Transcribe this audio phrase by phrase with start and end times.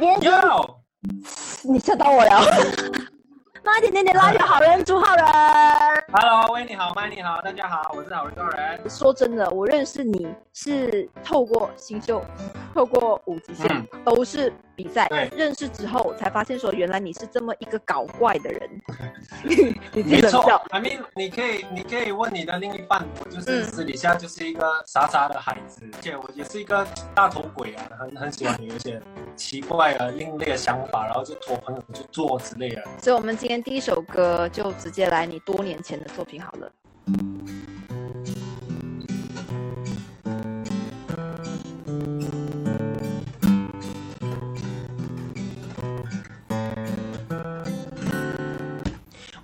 [0.00, 0.80] 点点，哟，
[1.62, 2.40] 你吓到我了。
[3.62, 5.24] 慢一点点点拉远好人朱浩人。
[6.10, 8.80] Hello，喂，你好，麦你好，大家好，我是好人高人。
[8.88, 12.24] 说真的，我认识你是透过新秀，
[12.72, 14.50] 透过五级线，嗯都是
[14.82, 15.30] 比赛对。
[15.36, 18.70] 认识之后才发现说，原来你是这么一个搞怪的人。
[19.44, 20.64] 你自己没错冷笑。
[20.70, 29.00] ，I mean，你可以，你可以问你的另一半，我就是嗯私底下就是一个傻傻的孩子，而且我也是一个大头鬼啊，很很喜欢有一些
[29.36, 32.82] 奇怪的另类的想法，然后就托朋友去做之类的。
[33.02, 36.72] 所以，我们今天第一首歌就直接来你多年前的作品好了。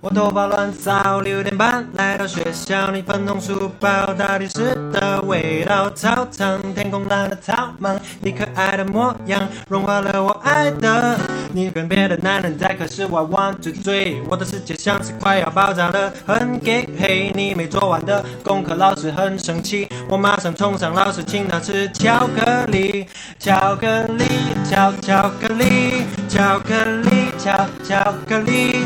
[0.07, 11.19] 我头发乱糟，六点半来到学校，你粉红书包，大理石的味道，操场天空蓝的草莽，你可爱的模样融化了我爱的。
[11.51, 23.05] 你，跟别的男人在，可是我 want to 追，我的世界像是快要爆炸了，很给黑，你没做完的功课，老师很生气，我马上冲上老师，请他吃巧克力，
[23.37, 24.23] 巧克力，
[24.69, 28.76] 巧巧克力，巧克力，巧巧克力。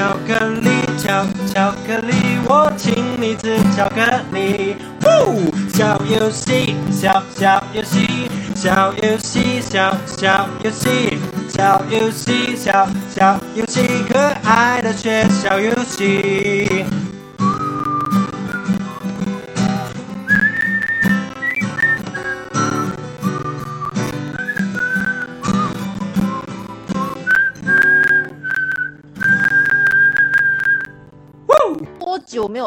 [0.00, 2.14] 巧克力，巧巧克力，
[2.48, 4.00] 我请你吃巧克
[4.32, 4.74] 力。
[5.04, 8.08] 呜，小游戏，小小游戏，
[8.54, 11.18] 小游戏，小小游戏，
[11.50, 16.39] 小游戏，小小游戏，可爱的学校游戏。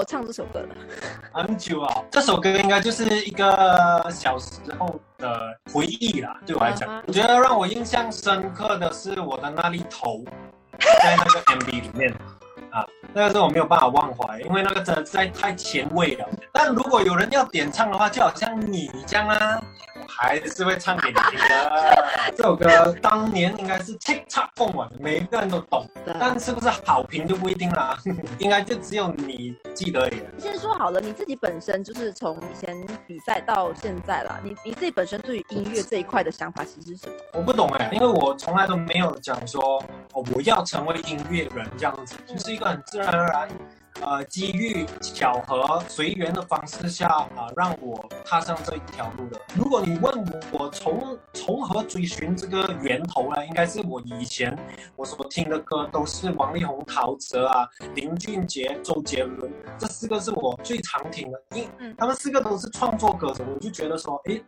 [0.03, 0.75] 有唱这首歌了？
[1.31, 7.01] 很久啊，这首歌应该就是一个小时候的回忆啦，对我来讲。
[7.07, 10.25] 我觉得让我印象深刻的是我的那粒头，
[11.01, 12.13] 在那个 MV 里面。
[12.69, 16.27] 啊，那个是我没有办法忘怀，因为那个真的实在太前卫了。
[16.51, 19.61] 但如果有人要点唱的话，就好像你这样啊，
[19.92, 22.05] 我还是会唱给你听的。
[22.35, 25.87] 这首歌当年应该是 TikTok 疯玩的，每一个人都懂，
[26.19, 27.97] 但是不是好评就不一定啦，
[28.39, 30.21] 应该就只有你记得而已。
[30.39, 32.75] 先说好了，你自己本身就是从以前
[33.07, 37.15] 比赛到现在啦，你你自己本身对于音乐这一块的想法其实是什么？
[37.33, 43.49] 我不懂哎，因为我从来都没有讲说哦，我要成为音乐人这样子，就是一个很自然而然，
[44.01, 49.39] 呃，机遇、巧合、随缘的方式下啊、让我踏上这一条路的。
[49.55, 53.45] 如果你问我从从何追寻这个源头呢？
[53.45, 54.57] 应该是我以前
[54.95, 64.43] 我所听的歌都是王力宏、陶喆啊、林俊杰、周杰伦，这四个是我最常听的，因嗯他们四个都是创作歌手，我就觉得说，诶。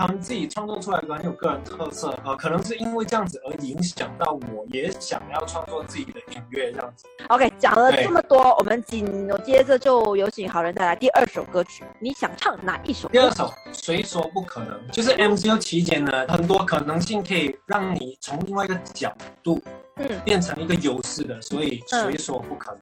[0.00, 7.04] 他们自己创作出来的很有个人特色，呃，可能是因为这样子而影响到我，也想要创作自己的音乐这样子。
[7.28, 13.12] OK，讲了这么多，我们紧我接着就有请好人带来第二首歌曲，你想唱哪一首歌？
[13.12, 14.88] 第二首，谁说不可能？
[14.90, 19.62] 就是 MCO 期间呢，很多可能性可以让你从另外一个角度
[19.96, 22.74] 嗯，变成一个优势的，所以嗯谁说不可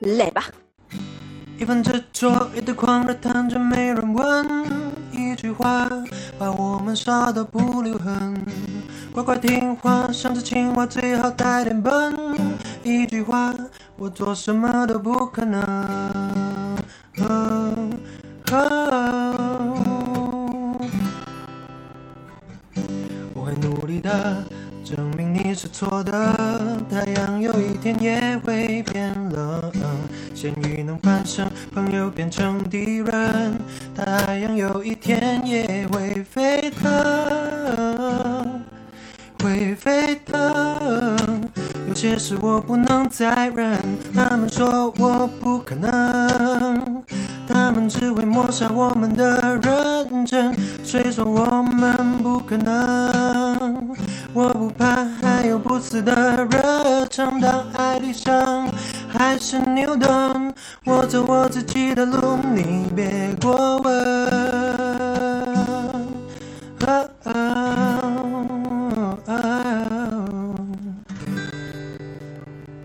[0.00, 0.16] 能？
[0.16, 0.46] 来吧。
[1.62, 4.66] 一份执着，一堆狂热，谈着没人问，
[5.12, 5.88] 一句话
[6.36, 8.44] 把我们杀得不留痕。
[9.12, 12.12] 乖乖听话，像只青蛙，最好带点笨。
[12.82, 13.54] 一句话，
[13.96, 15.62] 我做什么都不可能。
[23.34, 24.42] 我会努力的
[24.82, 26.36] 证明你是错的。
[26.90, 29.72] 太阳有一天也会变冷，
[30.34, 33.56] 咸鱼能翻身，朋友变成敌人。
[33.94, 38.60] 太阳有一天也会沸腾，
[39.40, 41.48] 会沸腾。
[41.88, 43.78] 有些事我不能再忍，
[44.12, 47.04] 他们说我不可能，
[47.46, 50.52] 他们只会抹杀我们的认真。
[50.82, 53.94] 谁说我们不可能？
[54.32, 57.38] 我不怕，还有不死的热忱。
[57.40, 58.66] 当爱理想
[59.12, 60.54] 还是牛顿，
[60.84, 64.04] 我走我自己的路，你别过问。
[66.80, 67.32] 啊啊
[69.26, 70.56] 啊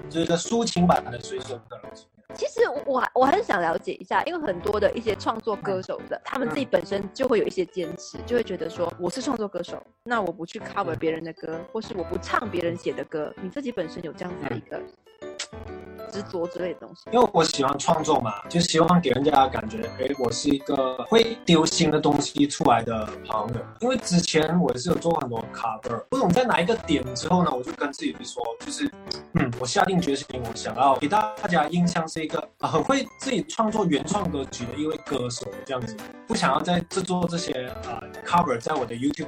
[0.10, 1.92] 这个抒情版的《谁说不可能》。
[2.36, 13.34] 其实我我我很想了解一下，因为很多的一些创作歌手的，他们自己本身就会有一些坚持，就会觉得说我是创作歌手，那我不去 cover 别人的歌，或是我不唱别人写的歌。
[13.42, 14.80] 你自己本身有这样子的一个
[16.18, 17.04] 执着之类的东西。
[17.12, 23.56] 因为我喜欢创作嘛，就希望给人家感觉，哎，我是一个会丢新的东西出来的朋友。
[23.82, 28.92] 因为之前我也是有做很多 cover，不懂在哪一个点之后呢，我就跟自己说，就是，
[29.34, 35.96] 嗯，我下定决心，我想要给大家印象是一个、很会自己创作原创歌曲的一位歌手这样子，
[36.28, 39.28] 不想要再制作这些呃 cover 在我的 YouTube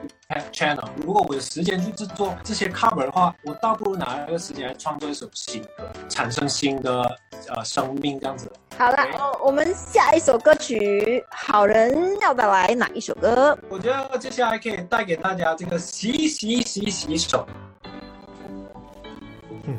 [0.51, 0.87] channel。
[1.05, 7.17] 如果我有时间去制作这些 cover 的话，我倒不如拿这个时间来创作一首新歌，产生新的
[7.47, 8.51] 呃生命这样子。
[8.77, 13.57] 好了，哦我们下一首歌曲，好人要带来哪一首歌？
[13.67, 17.45] 我觉得接下来可以带给大家这个洗洗洗洗手。
[19.65, 19.77] 嗯，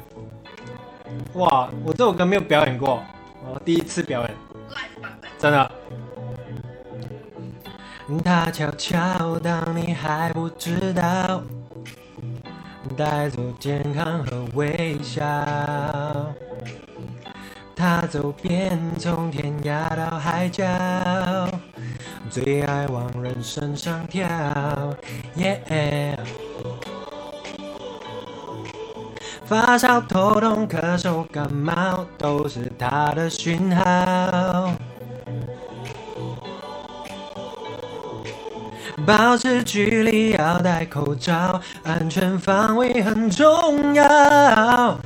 [1.34, 3.02] 哇，我这首歌没有表演过，
[3.52, 4.30] 我第一次表演，
[5.38, 5.70] 真的。
[8.24, 11.40] 他悄悄，当你还不知道，
[12.96, 15.22] 带走健康和微笑。
[17.80, 20.62] 他走遍从天涯到海角，
[22.28, 24.28] 最爱往人身上跳。
[25.36, 26.14] 耶、
[29.46, 34.74] 发烧、头痛、咳嗽、感冒，都是他的讯号。
[39.06, 45.00] 保持距离，要戴口罩，安全防卫很重要。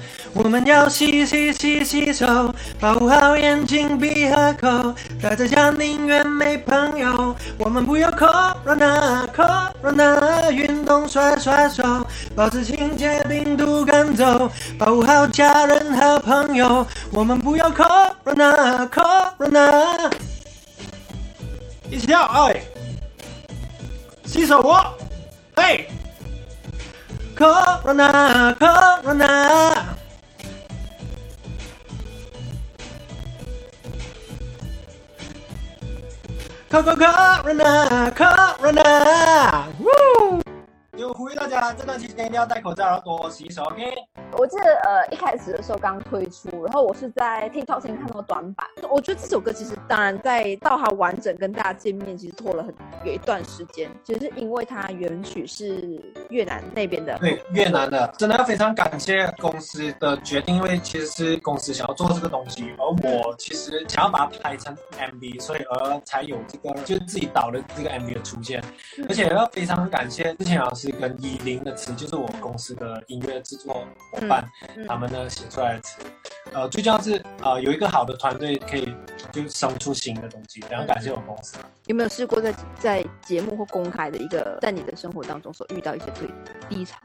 [0.45, 4.95] 我们要洗洗洗洗手，保护好眼睛、鼻和口。
[5.19, 10.51] 待在家宁愿没朋友，我们不要 corona corona。
[10.51, 12.07] 运动甩甩手，
[12.37, 16.87] 保持清洁，病毒赶走，保护好家人和朋友。
[17.11, 20.13] 我们不要 corona corona。
[21.91, 22.63] 一起跳，哎！
[24.27, 24.85] 洗手我，
[25.57, 25.89] 嘿
[27.35, 29.04] ，Corona Corona，
[36.75, 40.43] Corona Corona，呜！
[40.99, 43.95] 就呼吁大家这段期间一定要戴口罩，然后多洗手，OK？
[44.37, 52.73] 我记得呃一开始的时候刚推出，然后我是在 TikTok 先看到短板，我觉得这首歌其实当然在到它完整跟大家见面，其实拖了很
[53.05, 56.01] 有一段时间，其实是因为它原曲是
[56.31, 68.63] 越南那边的，对越南的，真的要非常感谢公司的决定，因为其实是公司想要做这个东西，而我其实想要把它拍成 MV，所以而才有这个就是自己导的这个 MV 的出现，
[69.09, 73.75] 而且要非常感谢之前老师跟依林的词，就是我公司的音乐制作
[74.13, 74.87] 伙伴，嗯。
[74.87, 75.99] 他们呢写出来的词，
[76.55, 78.95] 呃，最重要是呃有一个好的团队可以
[79.33, 81.57] 就生出新的东西，非常感谢我们公司。
[81.87, 86.29] 有没有试过在在节目或公开的一个，在你的生活当中所遇到一些最
[86.69, 86.97] 低潮？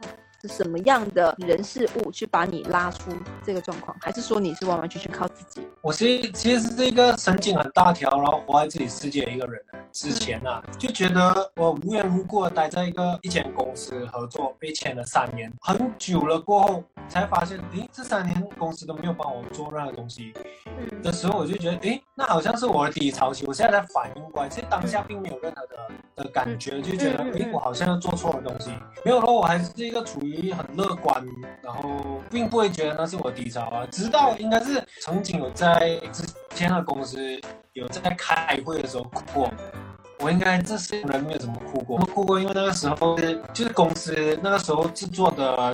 [0.42, 3.12] 是什么样的人事物去把你拉出
[3.44, 3.98] 这个状况？
[4.00, 5.68] 还是说你是完完全全靠自己？
[5.82, 9.62] 我是其实是一个神经很大条，然后活在自己世界的一个人。
[9.92, 20.34] 之前啊，就觉得我无缘无故的待在一个一间公司合作，被签了三年，很久了过后才发现，诶，这三年公司都没有帮我做任何东西
[20.66, 23.46] 嗯的时候，我就觉得，诶，那好像是我的底潮期。
[23.48, 28.72] 我现在才反应过来，其实当下并没有任何的的感觉，就觉得，诶，我好像又做错了东西。
[29.04, 31.26] 没有了，我还是一个处于很乐观，
[31.64, 33.86] 然后并不会觉得那是我的低潮啊。
[33.92, 37.20] 直到应该是曾经有在之前的公司
[37.80, 39.52] 有在开会的时候哭过。
[40.22, 45.74] 我应该这些人没有怎么哭过，哭过，因为那个时候是就是公司那个时候制作的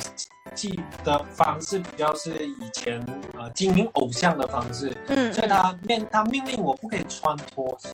[0.53, 3.03] 记的方式比较是以前
[3.33, 5.33] 呃经营偶像的方式，嗯。
[5.33, 7.89] 所以他命他命令我不可以穿拖鞋，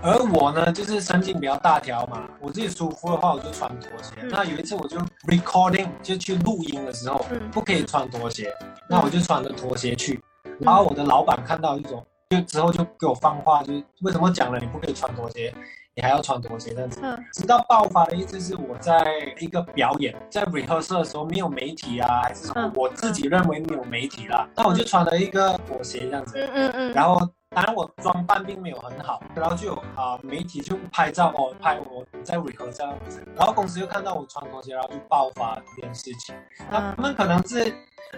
[0.00, 4.14] 而我呢就是神经比较大条嘛，我自己舒服的话我就穿拖鞋。
[4.22, 4.28] 嗯。
[4.28, 7.50] 那有一次我就 recording 就去录音的时候嗯。
[7.50, 8.54] 不可以穿拖鞋，
[8.88, 10.20] 那我就穿着拖鞋去，
[10.60, 12.06] 然后我的老板看到一种。
[12.30, 15.52] 就之后就给我放话，就是为什么讲了你不可以穿拖鞋，
[15.94, 17.00] 你还要穿拖鞋这样子。
[17.02, 17.18] 嗯。
[17.32, 19.02] 直到爆发的意思是我在
[19.40, 27.18] 一个表演，在 rehearsal 的时候没有媒体啊，还是什么嗯，我自己认为没有媒体啦，那我就穿了一个拖鞋这样子，嗯嗯嗯，然后
[27.50, 36.34] 当然我装扮并没有很好，然后就有啊、媒体就拍照哦，拍我在 rehearsal 这样子，然后公司就看到我穿拖鞋，然后就爆发这件事情，
[36.70, 36.94] 嗯。
[36.96, 37.72] 他们可能是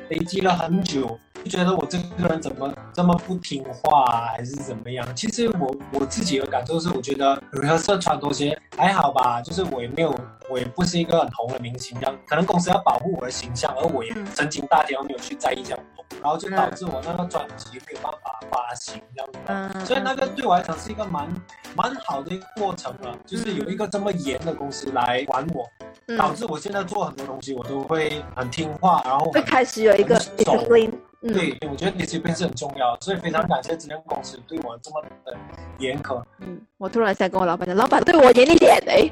[0.08, 5.06] 累积了很久，就觉得我这个人怎么这么不听话啊，还是怎么样？
[5.14, 10.12] 其实我我自己的感受是，我觉得 rehearsal 穿拖鞋还好吧，就是我也没有，
[10.50, 12.18] 我也不是一个很红的明星，这样。
[12.26, 14.26] 可能公司要保护我的形象，而我也嗯。
[14.34, 15.78] 神经大条，没有去在意这样。
[15.94, 19.38] 红，然后就导致我那个专辑没有办法发行这样子。
[19.46, 21.28] 嗯，所以那个对我来讲是一个蛮
[21.76, 25.68] 蛮好的一个过程了，就是有一个这么严的公司来管我，
[26.06, 26.16] 嗯。
[26.18, 30.56] 导致我现在做很多东西我都会很听话，然后会开始有一个很熟。
[30.56, 35.36] discipline 嗯，对，我觉得 discipline 是很重要，所以非常感谢这间公司对我这么的
[35.78, 36.22] 严苛。
[36.40, 39.10] 嗯，我突然想跟我老板讲，老板对我严一点哎，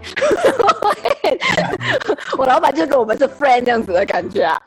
[2.38, 4.58] 我老板就跟我们是 friend 这样子的感觉啊。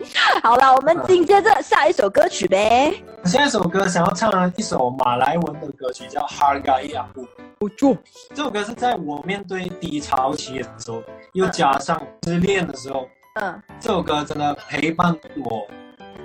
[0.44, 2.94] 好了，我们紧接着下一首歌曲呗。
[3.26, 7.22] 下一首歌想要唱一首马来文的歌曲，叫《Hargai Aku》。
[7.60, 7.96] 我就
[8.36, 11.02] 这首歌是在我面对低潮期的时候，
[11.34, 15.68] 又加上失恋的时候，嗯，这首歌真的陪伴我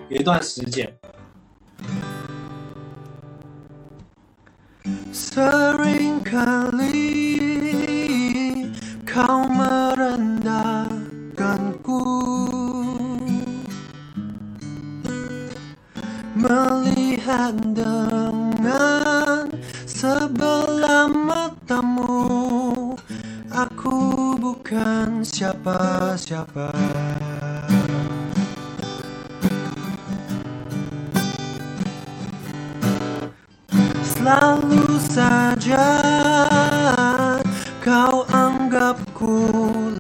[0.09, 0.93] 一段时间。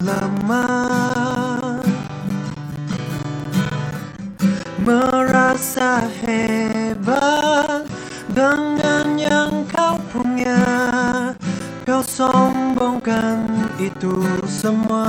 [0.06, 1.82] Lemah
[4.86, 7.82] Merasa hebat
[8.30, 10.62] dengan yang kau punya.
[11.82, 13.50] Kau sombongkan
[13.82, 14.14] itu
[14.46, 15.05] semua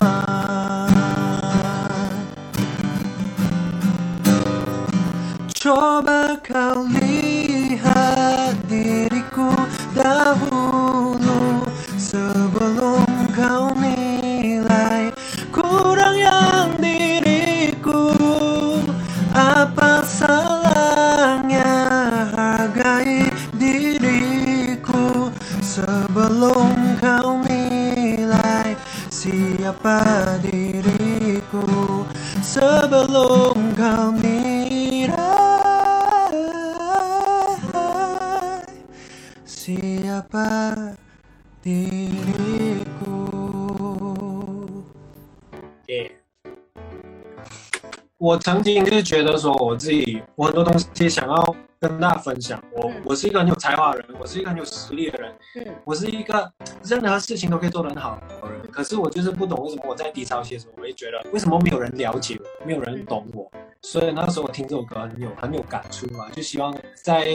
[48.19, 52.59] 我曾经就是觉得说，我自己我很多东西想要跟大家分享。
[52.71, 56.51] 我、嗯我是一个很有才华的人，我是一个很有实力的人，嗯我是一个
[56.83, 58.61] 任何事情都可以做得很好的人。
[58.71, 63.51] 可是我就是不懂为什么我在低潮期的时候，我会觉得为什么没有人了解我，没有人懂我。
[63.81, 67.25] 所以那时候我听这首歌很有很有感触啊，就希望在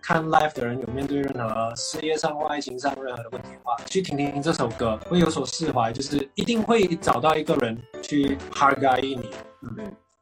[0.00, 9.30] 看 live 的人有面对任何事业上或爱情上任何的问题的话，去听听这首歌，会有所释怀，就是一定会找到一个人去 hargai 你。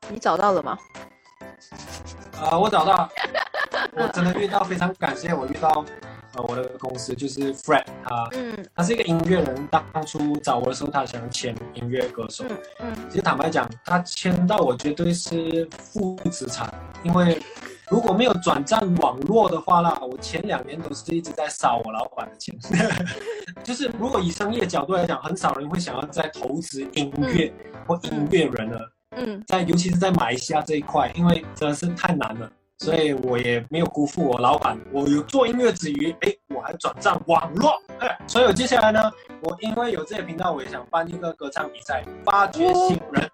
[0.08, 0.78] 你找到了吗？
[2.40, 3.08] 啊、我找到，
[3.92, 5.84] 我真的遇到，非常感谢我遇到，
[6.34, 12.44] 呃，我的公司就是 Fred，他嗯他是一个音乐人，当初找我的时候，他想签音乐歌手。
[12.48, 16.72] 嗯嗯其实坦白讲，他签到我绝对是负资产，
[17.02, 17.40] 因为
[17.90, 22.56] 如果没有转战网络的话啦，我前两年都是一直在烧我老板的钱。
[23.64, 27.52] 就是如果以商业角度来讲，很少人会想要再投资音乐
[27.86, 28.92] 或音乐人了。
[29.16, 32.48] 嗯在尤其是在马来西亚这一块，因为真的是太难了，
[32.80, 34.78] 所以我也没有辜负我老板。
[34.90, 43.30] 我有做音乐之余，哎，我还转战网络，哎，所以我接下来呢，我因为有这个频道，我也想办一个歌唱比赛，发掘新人。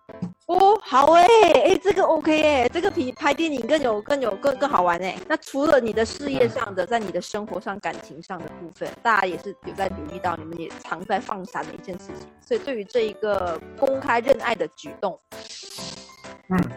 [0.46, 1.24] 哦，好哎
[1.64, 5.16] 哎，这个 OK 哎，这个比拍电影更有更有更更好玩哎。
[5.28, 12.26] 那除了你的事业上的，在你的生活上、感情上的部分，大家也是有在留意到，你们也常在放闪的一件事情。
[12.40, 15.18] 所以对于这一个公开认爱的举动，
[16.48, 16.70] 嗯，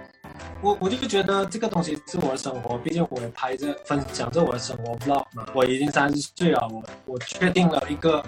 [0.61, 5.45] 我我就觉得这个东西是我的生活，毕竟我也拍着分享着我的生活 vlog 嘛。
[5.53, 8.23] 我已经三十岁了，我我确定了一个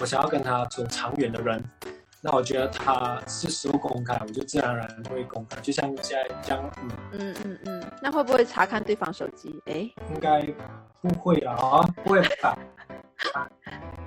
[0.00, 1.62] 我想要跟他走长远的人。
[2.20, 9.62] 那我觉得他是时候公开，我就自然而然会公开，就像现在这样，嗯，嗯嗯嗯，那会不会查看对方手机？
[9.66, 9.74] 哎，
[10.12, 10.42] 应该
[11.00, 12.58] 不会了啊，不会吧？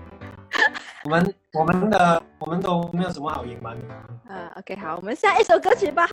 [0.99, 3.83] 啊我们我们的我们都没有什么好隐瞒的，
[4.27, 6.05] 呃，OK，好，我们下一首歌曲吧。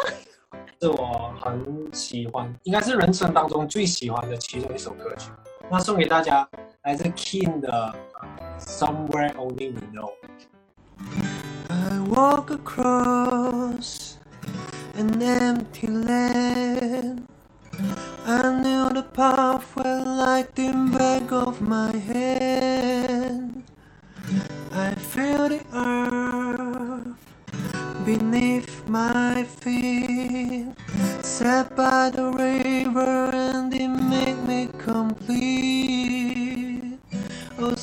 [0.81, 5.31] 是我很喜欢，应该是人生当中最喜欢的其中一首歌曲。
[5.69, 6.49] 那送给大家，
[6.83, 10.13] 来自 King 的呃《Somewhere Only We Know》。
[11.69, 14.15] I walk across
[14.97, 17.23] an empty land.
[18.25, 22.96] I knew the path felt like the back of my hand.
[25.17, 27.17] Feel the earth
[28.05, 30.69] beneath my feet.
[31.23, 35.57] Sat by the river and it made me complete.
[37.59, 37.75] Oh,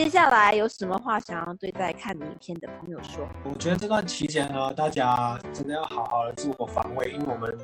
[0.00, 3.28] 接下来有什么话想要对在看影片的朋友说？
[3.44, 7.54] 我觉得这段期间呢，大家真的要好好的自我防卫，因为我们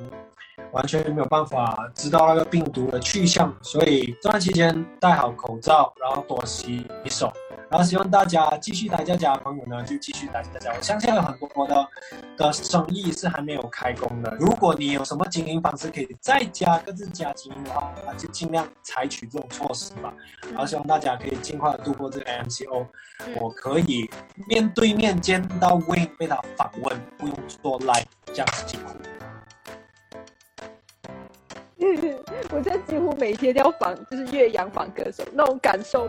[0.71, 7.33] 完全没有办法知道那个病毒的去向，所以这段期间戴好口罩，然后多洗手，
[7.69, 10.73] 然后希望大家继续待在家的朋友呢，就继续待在家。
[10.73, 11.87] 我相信有很多的
[12.37, 20.13] 的生意是还没有开工的，如果你有什么经营方式可以在家各自家经营的话，那就尽量采取这种措施吧。
[20.49, 24.07] 然后希望大家可以尽快的度过这个 MCO，、嗯我可以
[24.47, 28.95] 面对面见到 Win 被他访问，不用做 live 这样子辛苦。
[32.51, 36.07] 我现在几乎每天都要访，就是岳阳访歌手那种感受。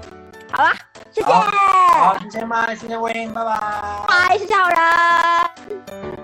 [0.50, 0.73] 好啦，
[1.12, 4.05] 谢谢，好好，谢谢麦，谢谢 Win，拜拜。
[4.09, 6.17] 拜，谢谢好人。